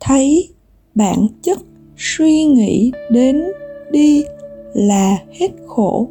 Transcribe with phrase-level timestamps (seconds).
[0.00, 0.48] thấy
[0.94, 1.58] bản chất
[1.96, 3.44] suy nghĩ đến
[3.90, 4.24] đi
[4.74, 6.08] là hết khổ.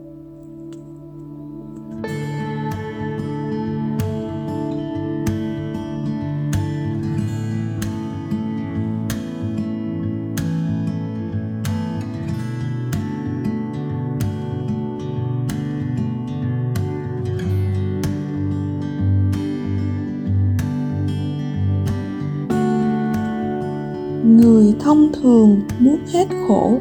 [24.80, 26.77] Thông thường muốn hết khổ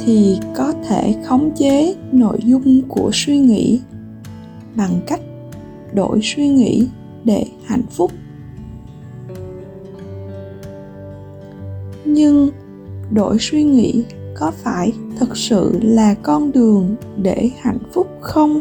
[0.00, 3.80] thì có thể khống chế nội dung của suy nghĩ
[4.76, 5.20] bằng cách
[5.92, 6.88] đổi suy nghĩ
[7.24, 8.10] để hạnh phúc.
[12.04, 12.50] Nhưng
[13.10, 14.04] đổi suy nghĩ
[14.36, 18.60] có phải thực sự là con đường để hạnh phúc không?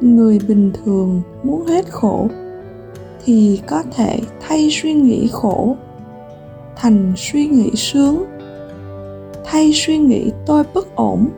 [0.00, 2.28] Người bình thường muốn hết khổ
[3.24, 5.76] thì có thể thay suy nghĩ khổ
[6.76, 8.24] thành suy nghĩ sướng.
[9.44, 11.28] Thay suy nghĩ tôi bất ổn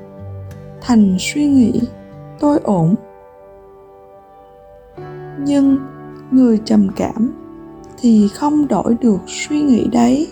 [0.81, 1.81] thành suy nghĩ
[2.41, 2.95] tôi ổn.
[5.39, 5.79] Nhưng
[6.31, 7.33] người trầm cảm
[7.99, 10.29] thì không đổi được suy nghĩ đấy.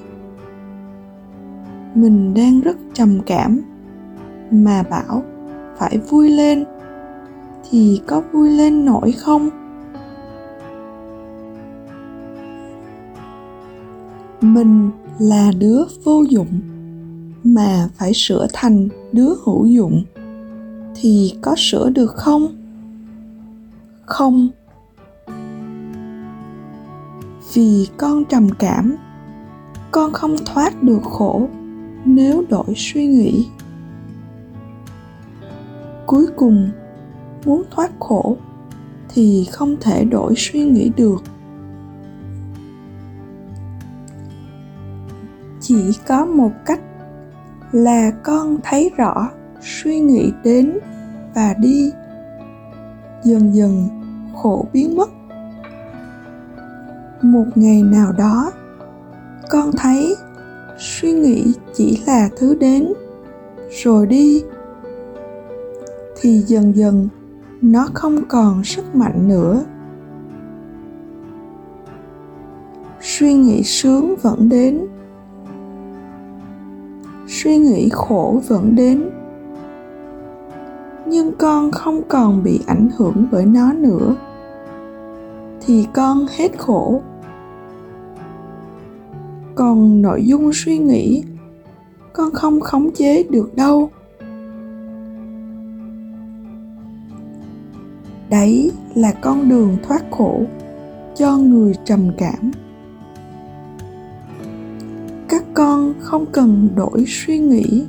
[1.94, 3.60] Mình đang rất trầm cảm
[4.50, 5.22] mà bảo
[5.78, 6.64] phải vui lên
[7.70, 9.61] thì có vui lên nổi không?
[14.42, 16.60] Mình là đứa vô dụng,
[17.44, 20.04] mà phải sửa thành đứa hữu dụng.
[20.94, 22.48] Thì có sửa được không?
[24.06, 24.48] Không.
[27.54, 28.96] Vì con trầm cảm,
[29.90, 31.48] con không thoát được khổ
[32.04, 33.46] nếu đổi suy nghĩ.
[36.06, 36.70] Cuối cùng,
[37.44, 38.36] muốn thoát khổ
[39.08, 41.22] thì không thể đổi suy nghĩ được.
[45.72, 46.80] Chỉ có một cách
[47.72, 49.28] là con thấy rõ,
[49.60, 50.78] suy nghĩ đến
[51.34, 51.92] và đi.
[53.22, 53.88] Dần dần,
[54.36, 55.10] khổ biến mất.
[57.22, 58.52] Một ngày nào đó,
[59.50, 60.16] con thấy
[60.78, 62.92] suy nghĩ chỉ là thứ đến,
[63.84, 64.44] rồi đi.
[66.20, 67.08] Thì dần dần,
[67.62, 69.64] nó không còn sức mạnh nữa.
[73.00, 74.86] Suy nghĩ sướng vẫn đến
[77.26, 79.10] suy nghĩ khổ vẫn đến.
[81.06, 84.14] Nhưng con không còn bị ảnh hưởng bởi nó nữa,
[85.66, 87.02] thì con hết khổ.
[89.54, 91.24] Còn nội dung suy nghĩ,
[92.12, 93.90] con không khống chế được đâu.
[98.30, 100.40] Đấy là con đường thoát khổ
[101.14, 102.50] cho người trầm cảm
[105.54, 107.84] con không cần đổi suy nghĩ.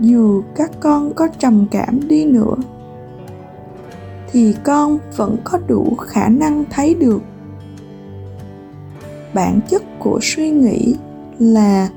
[0.00, 2.54] Dù các con có trầm cảm đi nữa,
[4.32, 7.22] thì con vẫn có đủ khả năng thấy được.
[9.34, 10.94] Bản chất của suy nghĩ
[11.38, 11.88] là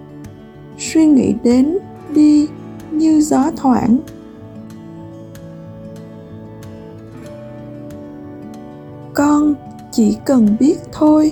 [0.78, 1.78] suy nghĩ đến
[2.14, 2.48] đi
[2.92, 3.98] như gió thoảng.
[9.14, 9.54] Con
[9.92, 11.32] chỉ cần biết thôi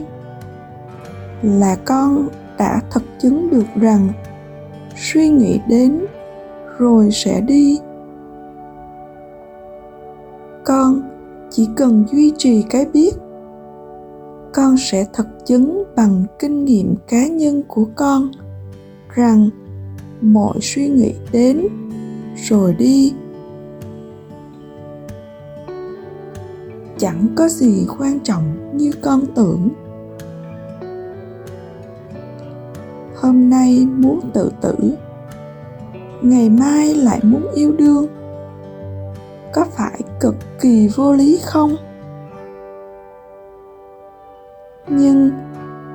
[1.44, 2.28] là con
[2.58, 4.10] đã thật chứng được rằng
[4.96, 6.06] suy nghĩ đến
[6.78, 7.80] rồi sẽ đi.
[10.66, 11.02] Con
[11.50, 13.12] chỉ cần duy trì cái biết,
[14.54, 18.32] con sẽ thật chứng bằng kinh nghiệm cá nhân của con
[19.16, 19.50] rằng
[20.22, 21.68] mọi suy nghĩ đến
[22.36, 23.14] rồi đi.
[26.98, 28.44] Chẳng có gì quan trọng
[28.78, 29.70] như con tưởng.
[33.22, 34.76] Hôm nay muốn tự tử.
[36.22, 38.08] Ngày mai lại muốn yêu đương.
[39.54, 41.76] Có phải cực kỳ vô lý không?
[44.88, 45.32] Nhưng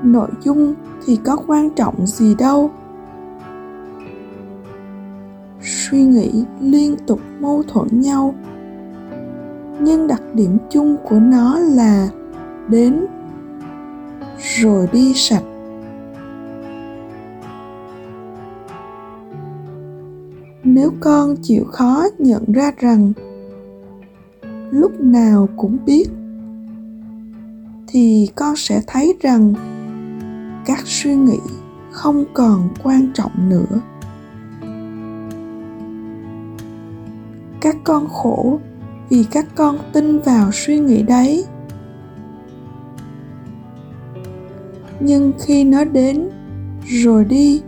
[0.02, 0.74] nội dung
[1.06, 2.70] thì có quan trọng gì đâu.
[5.60, 8.34] Suy nghĩ liên tục mâu thuẫn nhau.
[9.80, 12.08] Nhưng đặc điểm chung của nó là
[12.68, 13.06] đến,
[14.38, 15.42] rồi đi sạch.
[20.74, 23.12] Nếu con chịu khó nhận ra rằng
[24.70, 26.04] lúc nào cũng biết,
[27.86, 29.54] thì con sẽ thấy rằng
[30.66, 31.38] các suy nghĩ
[31.90, 33.80] không còn quan trọng nữa.
[37.60, 38.58] Các con khổ
[39.08, 41.44] vì các con tin vào suy nghĩ đấy.
[45.00, 46.28] Nhưng khi nó đến
[46.86, 47.62] rồi đi,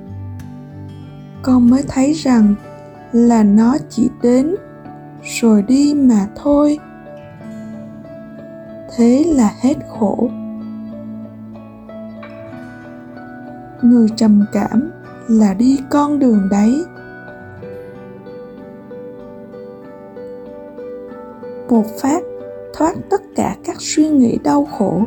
[1.42, 2.54] con mới thấy rằng
[3.12, 4.54] là nó chỉ đến,
[5.40, 6.78] rồi đi mà thôi.
[8.96, 10.28] Thế là hết khổ.
[13.82, 14.90] Người trầm cảm
[15.28, 16.84] là đi con đường đấy.
[21.68, 22.22] Một phát
[22.74, 25.02] thoát tất cả các suy nghĩ đau khổ,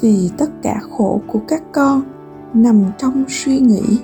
[0.00, 2.02] vì tất cả khổ của các con
[2.54, 3.98] nằm trong suy nghĩ.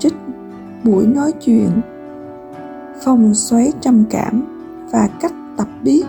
[0.00, 0.14] Trích
[0.84, 1.70] buổi nói chuyện,
[3.04, 4.42] phòng xoáy trầm cảm
[4.92, 6.02] và cách tập biết.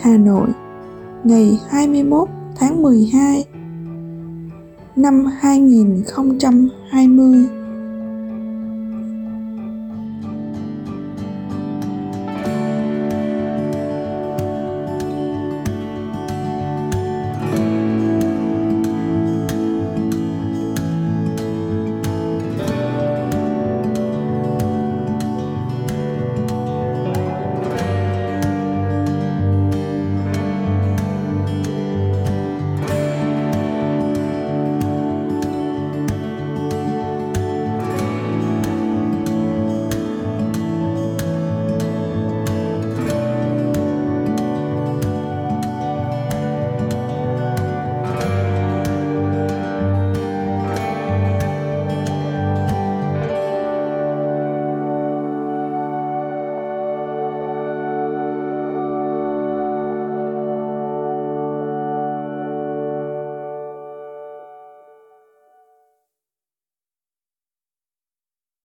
[0.00, 0.48] Hà Nội,
[1.24, 3.44] ngày 21 tháng 12
[4.96, 7.59] năm 2020